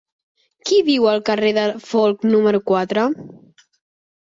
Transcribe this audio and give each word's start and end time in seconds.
Qui 0.69 0.79
viu 0.87 1.05
al 1.11 1.21
carrer 1.27 1.51
de 1.59 1.67
Folc 1.91 2.27
número 2.33 2.65
quatre? 2.73 3.07